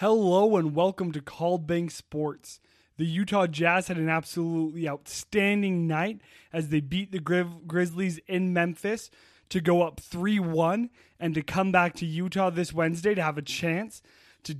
[0.00, 2.60] Hello and welcome to Called Bank Sports.
[2.98, 6.20] The Utah Jazz had an absolutely outstanding night
[6.52, 9.10] as they beat the Gri- Grizzlies in Memphis
[9.48, 13.38] to go up 3 1 and to come back to Utah this Wednesday to have
[13.38, 14.00] a chance
[14.44, 14.58] to,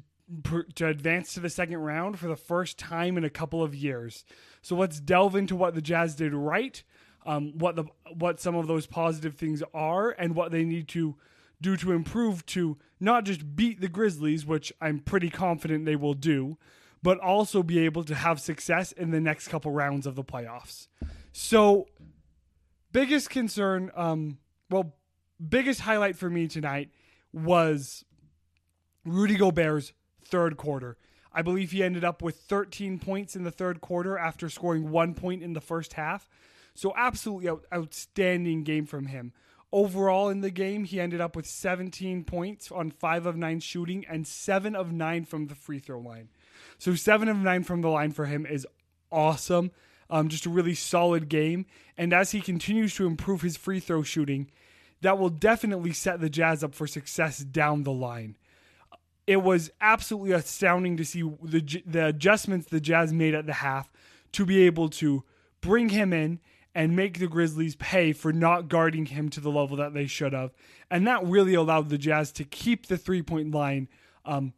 [0.74, 4.24] to advance to the second round for the first time in a couple of years.
[4.60, 6.82] So let's delve into what the Jazz did right,
[7.24, 11.14] um, what, the, what some of those positive things are, and what they need to
[11.60, 16.14] do to improve to not just beat the Grizzlies, which I'm pretty confident they will
[16.14, 16.56] do,
[17.02, 20.88] but also be able to have success in the next couple rounds of the playoffs.
[21.32, 21.86] So,
[22.92, 24.38] biggest concern, um,
[24.70, 24.94] well,
[25.46, 26.90] biggest highlight for me tonight
[27.32, 28.04] was
[29.04, 29.92] Rudy Gobert's
[30.24, 30.96] third quarter.
[31.32, 35.14] I believe he ended up with 13 points in the third quarter after scoring one
[35.14, 36.28] point in the first half.
[36.74, 39.32] So, absolutely out- outstanding game from him.
[39.70, 44.06] Overall in the game, he ended up with 17 points on 5 of 9 shooting
[44.08, 46.28] and 7 of 9 from the free throw line.
[46.78, 48.66] So 7 of 9 from the line for him is
[49.12, 49.70] awesome.
[50.08, 51.66] Um, just a really solid game.
[51.98, 54.50] And as he continues to improve his free throw shooting,
[55.02, 58.36] that will definitely set the Jazz up for success down the line.
[59.26, 63.92] It was absolutely astounding to see the, the adjustments the Jazz made at the half
[64.32, 65.24] to be able to
[65.60, 66.40] bring him in
[66.74, 70.32] and make the Grizzlies pay for not guarding him to the level that they should
[70.32, 70.52] have.
[70.90, 73.88] And that really allowed the Jazz to keep the three point line
[74.24, 74.52] um,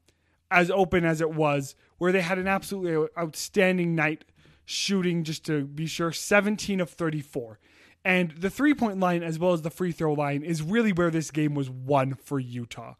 [0.51, 4.25] as open as it was, where they had an absolutely outstanding night
[4.65, 7.59] shooting, just to be sure, 17 of 34.
[8.05, 11.11] And the three point line, as well as the free throw line, is really where
[11.11, 12.95] this game was won for Utah.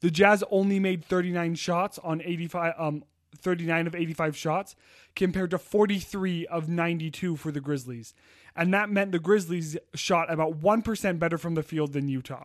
[0.00, 3.04] The Jazz only made 39 shots on 85, um,
[3.36, 4.76] 39 of 85 shots,
[5.14, 8.14] compared to 43 of 92 for the Grizzlies
[8.56, 12.44] and that meant the Grizzlies shot about 1% better from the field than Utah.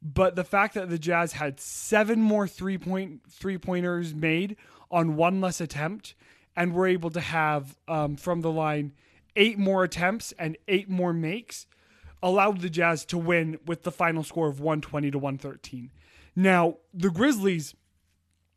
[0.00, 4.56] But the fact that the Jazz had seven more three point three pointers made
[4.90, 6.14] on one less attempt,
[6.56, 8.92] and were able to have um, from the line
[9.36, 11.66] eight more attempts and eight more makes,
[12.20, 15.90] allowed the Jazz to win with the final score of 120 to 113.
[16.34, 17.74] Now, the Grizzlies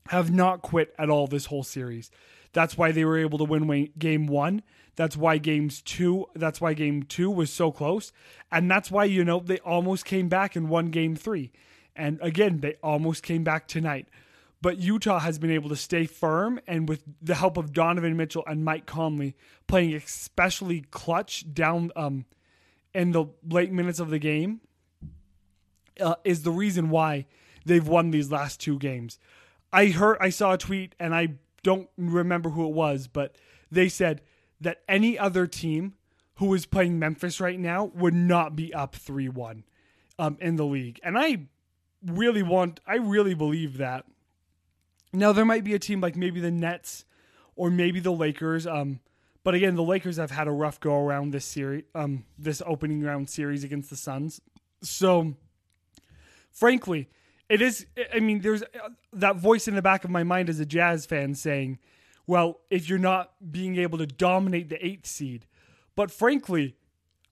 [0.07, 2.11] have not quit at all this whole series.
[2.53, 4.63] That's why they were able to win game one.
[4.95, 6.27] That's why games two.
[6.35, 8.13] That's why game two was so close,
[8.51, 11.51] and that's why you know they almost came back and won game three.
[11.95, 14.07] And again, they almost came back tonight.
[14.61, 18.43] But Utah has been able to stay firm, and with the help of Donovan Mitchell
[18.47, 19.35] and Mike Conley
[19.67, 22.25] playing especially clutch down um,
[22.93, 24.61] in the late minutes of the game,
[25.99, 27.25] uh, is the reason why
[27.66, 29.19] they've won these last two games.
[29.75, 33.36] I heard, I saw a tweet, and I don't remember who it was, but
[33.69, 34.22] they said
[34.62, 35.96] that any other team
[36.36, 39.66] who is playing Memphis right now would not be up 3 1
[40.18, 41.02] um, in the league.
[41.03, 41.47] And I
[42.06, 44.06] really want, I really believe that.
[45.12, 47.03] Now, there might be a team like maybe the Nets
[47.58, 48.66] or maybe the Lakers.
[48.66, 49.02] Um,
[49.44, 53.02] but again, the Lakers have had a rough go around this series, um, this opening
[53.02, 54.40] round series against the Suns.
[54.81, 55.35] So,
[56.50, 57.09] frankly,
[57.50, 57.85] it is.
[58.13, 61.06] I mean, there's uh, that voice in the back of my mind as a Jazz
[61.06, 61.79] fan saying,
[62.28, 65.45] well, if you're not being able to dominate the eighth seed.
[65.95, 66.75] But frankly,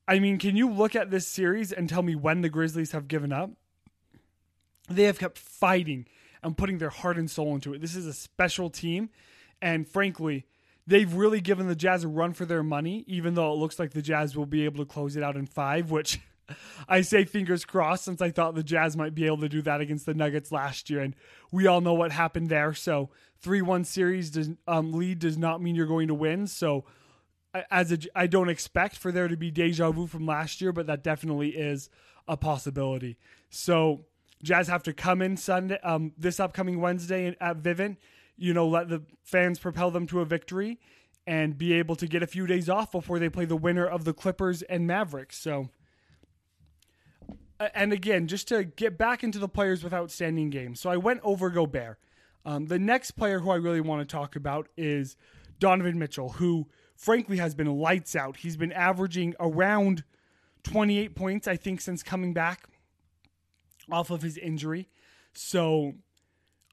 [0.08, 3.08] I mean, can you look at this series and tell me when the Grizzlies have
[3.08, 3.52] given up?
[4.90, 6.06] They have kept fighting
[6.44, 7.82] and putting their heart and soul into it.
[7.82, 9.10] This is a special team.
[9.62, 10.46] And frankly,
[10.86, 13.92] they've really given the Jazz a run for their money, even though it looks like
[13.92, 16.20] the Jazz will be able to close it out in five, which
[16.88, 19.82] I say fingers crossed since I thought the Jazz might be able to do that
[19.82, 21.02] against the Nuggets last year.
[21.02, 21.16] And
[21.52, 22.74] we all know what happened there.
[22.74, 23.10] So
[23.42, 26.48] 3 1 series does, um, lead does not mean you're going to win.
[26.48, 26.86] So
[27.70, 30.88] as a, I don't expect for there to be deja vu from last year, but
[30.88, 31.90] that definitely is
[32.28, 33.18] a possibility.
[33.50, 34.06] So
[34.42, 37.98] Jazz have to come in Sunday, um, this upcoming Wednesday at Vivint,
[38.36, 40.80] you know, let the fans propel them to a victory
[41.26, 44.04] and be able to get a few days off before they play the winner of
[44.04, 45.38] the Clippers and Mavericks.
[45.38, 45.70] So
[47.74, 50.80] and again, just to get back into the players with outstanding games.
[50.80, 52.00] So I went over Gobert.
[52.46, 55.16] Um, the next player who I really want to talk about is
[55.60, 58.38] Donovan Mitchell, who frankly has been lights out.
[58.38, 60.04] He's been averaging around
[60.64, 62.68] 28 points, I think, since coming back
[63.92, 64.90] off of his injury.
[65.34, 65.94] So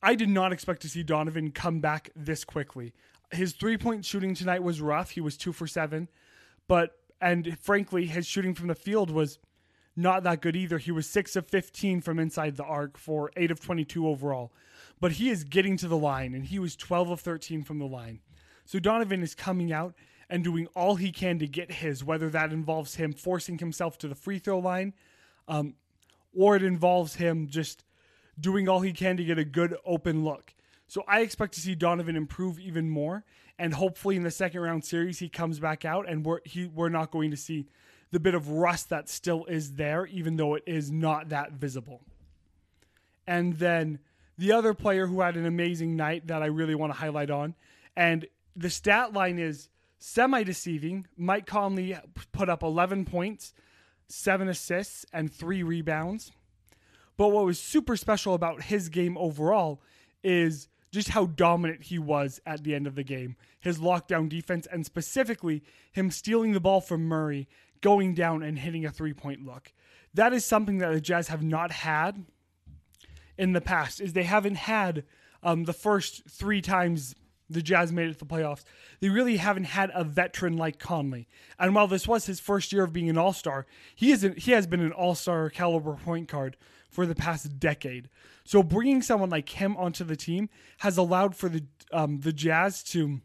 [0.03, 2.93] I did not expect to see Donovan come back this quickly.
[3.33, 5.11] His three point shooting tonight was rough.
[5.11, 6.09] He was two for seven.
[6.67, 9.39] But, and frankly, his shooting from the field was
[9.97, 10.79] not that good either.
[10.79, 14.53] He was 6 of 15 from inside the arc for 8 of 22 overall.
[15.01, 17.87] But he is getting to the line, and he was 12 of 13 from the
[17.87, 18.21] line.
[18.65, 19.95] So Donovan is coming out
[20.29, 24.09] and doing all he can to get his, whether that involves him forcing himself to
[24.09, 24.95] the free throw line,
[25.49, 25.75] um,
[26.33, 27.85] or it involves him just
[28.39, 30.55] doing all he can to get a good open look.
[30.87, 33.25] So I expect to see Donovan improve even more,
[33.59, 36.89] and hopefully in the second round series he comes back out, and we're he, we're
[36.89, 37.67] not going to see
[38.11, 42.03] the bit of rust that still is there, even though it is not that visible.
[43.27, 44.01] And then
[44.37, 47.55] the other player who had an amazing night that I really want to highlight on,
[47.97, 48.27] and
[48.57, 49.69] the stat line is
[49.99, 51.07] semi deceiving.
[51.17, 51.97] Mike Conley
[52.33, 53.55] put up 11 points,
[54.09, 56.33] seven assists, and three rebounds.
[57.17, 59.83] But what was super special about his game overall
[60.25, 63.37] is just how dominant he was at the end of the game.
[63.61, 67.47] His lockdown defense, and specifically him stealing the ball from Murray,
[67.81, 69.73] going down and hitting a three point look.
[70.15, 72.25] That is something that the Jazz have not had
[73.39, 74.01] in the past.
[74.01, 75.05] Is they haven't had
[75.43, 77.15] um, the first three times
[77.49, 78.63] the Jazz made it to the playoffs.
[79.01, 81.29] They really haven't had a veteran like Conley.
[81.59, 84.39] And while this was his first year of being an All Star, he isn't.
[84.39, 86.57] he has been an All Star caliber point guard
[86.89, 88.09] for the past decade.
[88.45, 90.49] So bringing someone like him onto the team
[90.79, 93.21] has allowed for the um, the Jazz to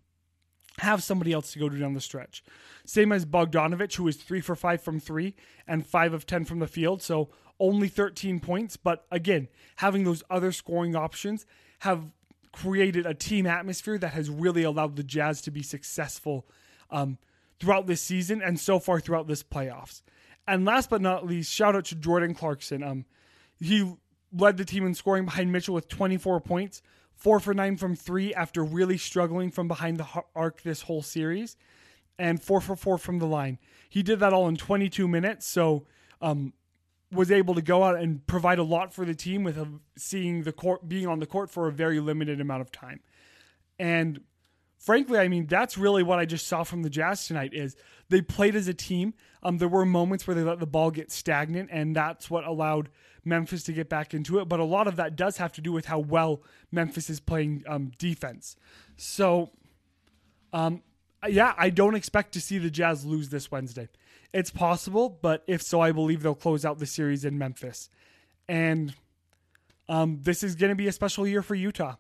[0.79, 2.43] have somebody else to go to down the stretch.
[2.85, 5.35] Same as Bogdanovich, who is three for five from three
[5.67, 7.01] and five of ten from the field.
[7.01, 7.29] So
[7.59, 8.77] only 13 points.
[8.77, 11.45] But again, having those other scoring options
[11.79, 12.11] have
[12.51, 16.47] created a team atmosphere that has really allowed the Jazz to be successful
[16.89, 17.17] um,
[17.59, 20.01] throughout this season and so far throughout this playoffs.
[20.47, 22.83] And last but not least, shout out to Jordan Clarkson.
[22.83, 23.05] Um,
[23.59, 23.95] he
[24.31, 26.81] led the team in scoring behind Mitchell with 24 points,
[27.15, 31.57] four for nine from three after really struggling from behind the arc this whole series,
[32.17, 33.57] and four for four from the line.
[33.89, 35.85] He did that all in 22 minutes, so
[36.21, 36.53] um,
[37.11, 39.67] was able to go out and provide a lot for the team with a,
[39.97, 42.99] seeing the court being on the court for a very limited amount of time.
[43.79, 44.21] And
[44.85, 47.75] frankly, I mean that's really what I just saw from the Jazz tonight is
[48.09, 49.13] they played as a team.
[49.41, 52.89] Um, there were moments where they let the ball get stagnant, and that's what allowed
[53.23, 54.47] Memphis to get back into it.
[54.47, 56.41] But a lot of that does have to do with how well
[56.71, 58.55] Memphis is playing um, defense.
[58.97, 59.51] So,
[60.53, 60.83] um,
[61.27, 63.89] yeah, I don't expect to see the Jazz lose this Wednesday.
[64.33, 67.89] It's possible, but if so, I believe they'll close out the series in Memphis.
[68.47, 68.93] And
[69.89, 71.95] um, this is going to be a special year for Utah.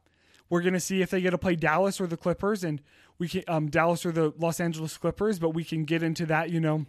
[0.49, 2.81] We're going to see if they get to play Dallas or the Clippers, and
[3.17, 5.39] we can um, Dallas or the Los Angeles Clippers.
[5.39, 6.85] But we can get into that, you know,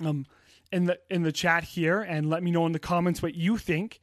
[0.00, 0.26] um,
[0.70, 3.56] in the in the chat here, and let me know in the comments what you
[3.56, 4.00] think.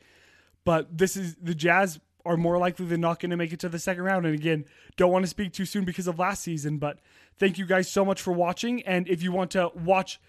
[0.65, 3.69] But this is the Jazz are more likely than not going to make it to
[3.69, 4.25] the second round.
[4.25, 4.65] And again,
[4.97, 6.99] don't want to speak too soon because of last season, but
[7.37, 8.83] thank you guys so much for watching.
[8.83, 10.19] And if you want to watch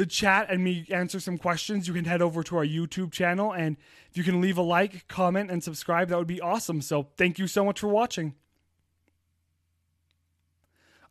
[0.00, 3.52] the chat and me answer some questions, you can head over to our YouTube channel.
[3.52, 3.76] And
[4.10, 6.80] if you can leave a like, comment, and subscribe, that would be awesome.
[6.80, 8.34] So thank you so much for watching.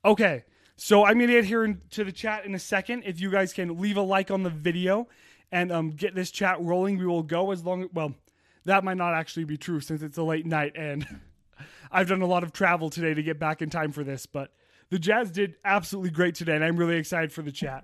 [0.03, 0.43] Okay,
[0.75, 3.03] so I'm going to get here into the chat in a second.
[3.05, 5.07] If you guys can leave a like on the video
[5.51, 8.15] and um, get this chat rolling, we will go as long, well,
[8.65, 11.05] that might not actually be true since it's a late night and
[11.91, 14.51] I've done a lot of travel today to get back in time for this, but
[14.89, 17.83] the Jazz did absolutely great today and I'm really excited for the chat.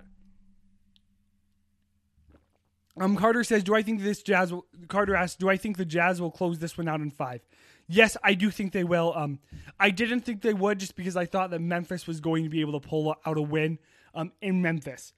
[2.98, 5.84] Um, Carter says, "Do I think this Jazz?" Will, Carter asks, "Do I think the
[5.84, 7.42] Jazz will close this one out in five?
[7.88, 9.12] Yes, I do think they will.
[9.14, 9.38] Um,
[9.78, 12.60] I didn't think they would just because I thought that Memphis was going to be
[12.60, 13.78] able to pull out a win
[14.14, 15.12] um, in Memphis,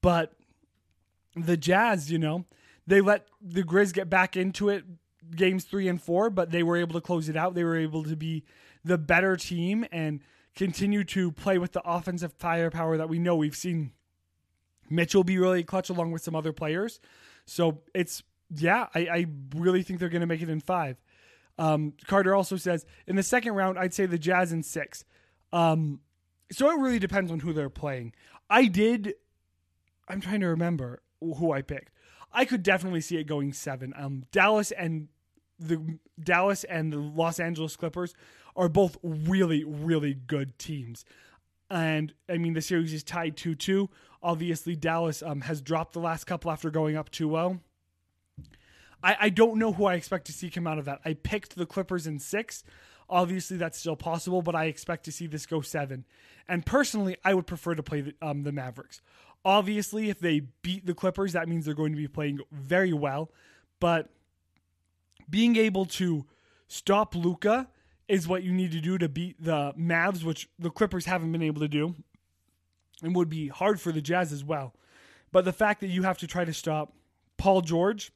[0.00, 0.32] but
[1.34, 2.44] the Jazz, you know,
[2.86, 4.84] they let the Grizz get back into it
[5.34, 7.54] games three and four, but they were able to close it out.
[7.54, 8.44] They were able to be
[8.84, 10.20] the better team and
[10.54, 13.92] continue to play with the offensive firepower that we know we've seen
[14.90, 17.00] Mitchell will be really clutch along with some other players.
[17.46, 18.22] So it's
[18.54, 21.00] yeah, I, I really think they're going to make it in five.
[21.58, 25.04] Um, Carter also says in the second round, I'd say the Jazz in six.
[25.52, 26.00] Um,
[26.50, 28.12] so it really depends on who they're playing.
[28.50, 29.14] I did.
[30.08, 31.92] I'm trying to remember who I picked.
[32.32, 33.92] I could definitely see it going seven.
[33.96, 35.08] Um, Dallas and
[35.58, 38.14] the Dallas and the Los Angeles Clippers
[38.56, 41.04] are both really, really good teams.
[41.72, 43.88] And I mean, the series is tied 2 2.
[44.22, 47.60] Obviously, Dallas um, has dropped the last couple after going up 2 0.
[49.02, 51.00] I, I don't know who I expect to see come out of that.
[51.06, 52.62] I picked the Clippers in six.
[53.08, 56.04] Obviously, that's still possible, but I expect to see this go seven.
[56.46, 59.00] And personally, I would prefer to play the, um, the Mavericks.
[59.42, 63.30] Obviously, if they beat the Clippers, that means they're going to be playing very well.
[63.80, 64.10] But
[65.28, 66.26] being able to
[66.68, 67.68] stop Luka
[68.12, 71.42] is what you need to do to beat the Mavs, which the Clippers haven't been
[71.42, 71.94] able to do,
[73.02, 74.74] and would be hard for the Jazz as well.
[75.32, 76.92] But the fact that you have to try to stop
[77.38, 78.12] Paul George,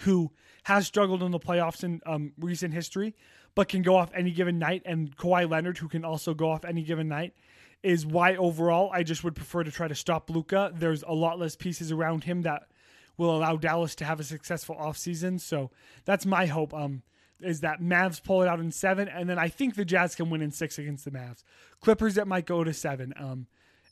[0.00, 0.30] who
[0.62, 3.14] has struggled in the playoffs in um, recent history,
[3.54, 6.64] but can go off any given night, and Kawhi Leonard, who can also go off
[6.64, 7.34] any given night,
[7.82, 10.72] is why overall I just would prefer to try to stop Luka.
[10.74, 12.62] There's a lot less pieces around him that
[13.18, 15.38] will allow Dallas to have a successful offseason.
[15.38, 15.70] So
[16.06, 16.72] that's my hope.
[16.72, 17.02] Um,
[17.44, 20.30] is that Mavs pull it out in seven, and then I think the Jazz can
[20.30, 21.42] win in six against the Mavs.
[21.80, 23.12] Clippers that might go to seven.
[23.16, 23.46] Um,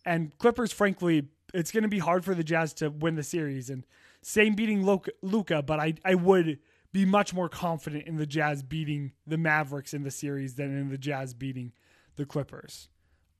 [0.04, 3.70] and Clippers, frankly, it's going to be hard for the Jazz to win the series.
[3.70, 3.84] And
[4.22, 6.58] same beating Luka, but I I would
[6.92, 10.88] be much more confident in the Jazz beating the Mavericks in the series than in
[10.90, 11.72] the Jazz beating
[12.16, 12.88] the Clippers.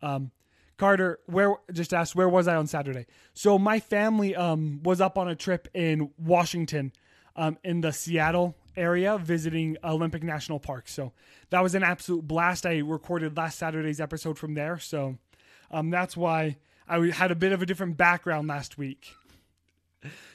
[0.02, 0.31] Um,
[0.76, 3.07] Carter, where just asked where was I on Saturday?
[3.35, 6.93] So my family um, was up on a trip in Washington,
[7.37, 10.88] um, in the Seattle area, visiting Olympic National Park.
[10.88, 11.12] So
[11.50, 12.66] that was an absolute blast.
[12.66, 15.18] I recorded last Saturday's episode from there, so
[15.70, 16.56] um, that's why
[16.88, 19.14] I had a bit of a different background last week.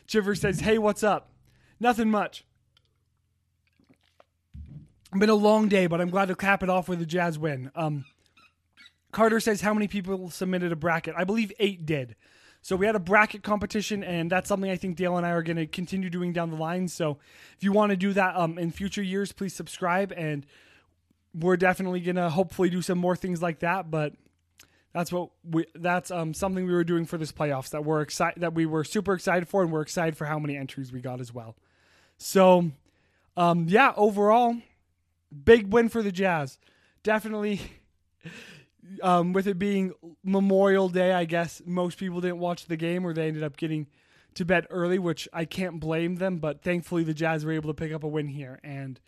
[0.07, 1.31] Chiver says, "Hey, what's up?
[1.79, 2.45] Nothing much.
[5.17, 7.71] Been a long day, but I'm glad to cap it off with a Jazz win."
[7.75, 8.05] Um,
[9.15, 11.15] Carter says, How many people submitted a bracket?
[11.17, 12.17] I believe eight did.
[12.65, 15.43] So we had a bracket competition, and that's something I think Dale and I are
[15.43, 16.87] going to continue doing down the line.
[16.87, 17.19] So
[17.55, 20.11] if you want to do that um, in future years, please subscribe.
[20.17, 20.47] And
[21.31, 23.91] we're definitely going to hopefully do some more things like that.
[23.91, 24.13] But
[24.93, 28.41] that's what we that's um, something we were doing for this playoffs that we're excited
[28.41, 31.21] that we were super excited for, and we're excited for how many entries we got
[31.21, 31.55] as well.
[32.17, 32.71] So
[33.37, 34.57] um, yeah, overall,
[35.43, 36.57] big win for the Jazz.
[37.03, 37.61] Definitely
[39.01, 43.13] um, with it being Memorial Day, I guess most people didn't watch the game or
[43.13, 43.87] they ended up getting
[44.35, 46.37] to bed early, which I can't blame them.
[46.37, 48.59] But thankfully, the Jazz were able to pick up a win here.
[48.63, 48.99] And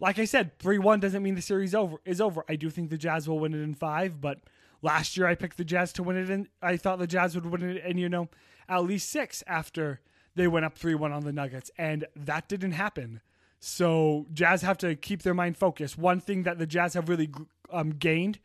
[0.00, 2.44] like I said, 3 1 doesn't mean the series over is over.
[2.48, 4.40] I do think the Jazz will win it in five, but
[4.82, 7.46] last year I picked the Jazz to win it, and I thought the Jazz would
[7.46, 8.28] win it, and you know,
[8.68, 10.00] at least six after
[10.34, 11.70] they went up 3 1 on the Nuggets.
[11.76, 13.20] And that didn't happen.
[13.60, 15.98] So Jazz have to keep their mind focused.
[15.98, 17.30] One thing that the Jazz have really
[17.72, 18.38] um, gained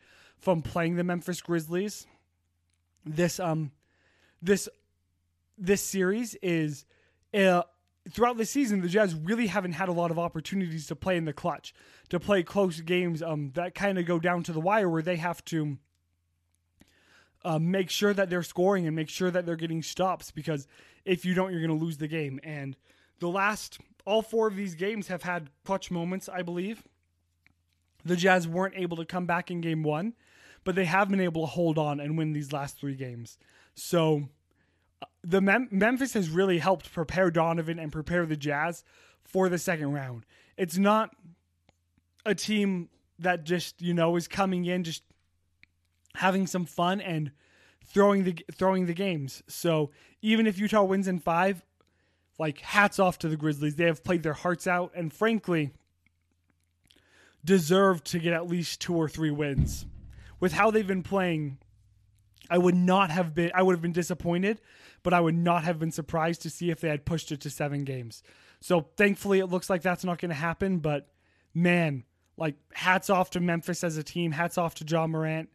[0.44, 2.06] from playing the Memphis Grizzlies
[3.06, 3.70] this um
[4.42, 4.68] this
[5.56, 6.84] this series is
[7.32, 7.62] uh,
[8.10, 11.24] throughout the season the Jazz really haven't had a lot of opportunities to play in
[11.24, 11.74] the clutch
[12.10, 15.16] to play close games um that kind of go down to the wire where they
[15.16, 15.78] have to
[17.44, 20.66] uh, make sure that they're scoring and make sure that they're getting stops because
[21.04, 22.40] if you don't you're going to lose the game.
[22.42, 22.76] And
[23.18, 26.84] the last all four of these games have had clutch moments I believe.
[28.06, 30.14] The Jazz weren't able to come back in game 1
[30.64, 33.38] but they have been able to hold on and win these last three games.
[33.74, 34.28] So
[35.02, 38.84] uh, the Mem- Memphis has really helped prepare Donovan and prepare the Jazz
[39.22, 40.24] for the second round.
[40.56, 41.10] It's not
[42.26, 45.02] a team that just you know is coming in just
[46.14, 47.30] having some fun and
[47.84, 49.42] throwing the throwing the games.
[49.48, 49.90] So
[50.22, 51.62] even if Utah wins in five,
[52.38, 53.76] like hats off to the Grizzlies.
[53.76, 55.70] They have played their hearts out and frankly
[57.44, 59.86] deserve to get at least two or three wins
[60.44, 61.56] with how they've been playing,
[62.50, 64.60] I would not have been I would have been disappointed,
[65.02, 67.48] but I would not have been surprised to see if they had pushed it to
[67.48, 68.22] 7 games.
[68.60, 71.08] So thankfully it looks like that's not going to happen, but
[71.54, 72.04] man,
[72.36, 75.48] like hats off to Memphis as a team, hats off to Ja Morant.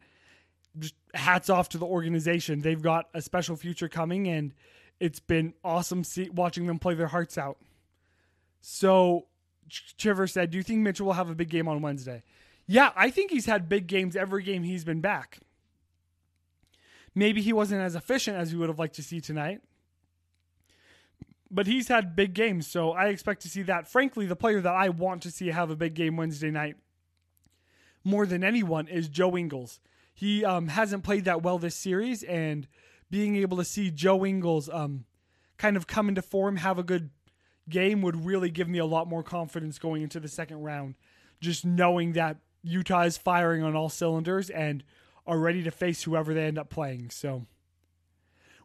[0.76, 2.60] Just hats off to the organization.
[2.60, 4.52] They've got a special future coming and
[4.98, 7.58] it's been awesome see, watching them play their hearts out.
[8.60, 9.28] So
[9.68, 12.24] Chiver said, "Do you think Mitchell will have a big game on Wednesday?"
[12.70, 15.40] Yeah, I think he's had big games every game he's been back.
[17.16, 19.60] Maybe he wasn't as efficient as we would have liked to see tonight.
[21.50, 23.88] But he's had big games, so I expect to see that.
[23.88, 26.76] Frankly, the player that I want to see have a big game Wednesday night
[28.04, 29.80] more than anyone is Joe Ingles.
[30.14, 32.68] He um, hasn't played that well this series, and
[33.10, 35.06] being able to see Joe Ingles um,
[35.58, 37.10] kind of come into form, have a good
[37.68, 40.94] game, would really give me a lot more confidence going into the second round.
[41.40, 44.84] Just knowing that Utah is firing on all cylinders and
[45.26, 47.10] are ready to face whoever they end up playing.
[47.10, 47.46] So,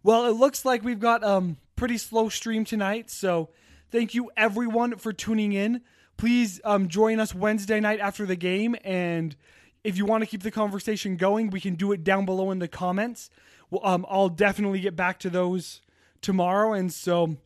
[0.04, 3.10] well, it looks like we've got um pretty slow stream tonight.
[3.10, 3.50] So,
[3.92, 5.82] thank you everyone for tuning in.
[6.18, 9.36] Please um join us Wednesday night after the game, and
[9.84, 12.60] if you want to keep the conversation going, we can do it down below in
[12.60, 13.30] the comments.
[13.70, 15.82] Well, um, I'll definitely get back to those
[16.22, 17.38] tomorrow, and so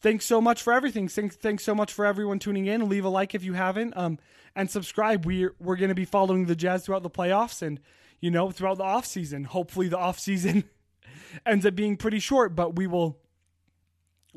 [0.00, 1.08] thanks so much for everything.
[1.08, 2.88] Thanks, thanks so much for everyone tuning in.
[2.88, 3.96] Leave a like if you haven't.
[3.96, 4.18] Um,
[4.54, 5.24] and subscribe.
[5.24, 7.80] We're we're going to be following the Jazz throughout the playoffs and
[8.20, 9.44] you know throughout the off season.
[9.44, 10.64] Hopefully, the off season
[11.46, 13.18] ends up being pretty short, but we will,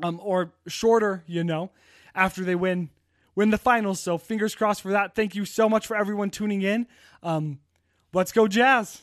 [0.02, 1.70] um, or shorter, you know,
[2.14, 2.90] after they win
[3.34, 4.00] win the finals.
[4.00, 5.14] So fingers crossed for that.
[5.14, 6.86] Thank you so much for everyone tuning in.
[7.22, 7.58] Um,
[8.12, 9.02] let's go Jazz.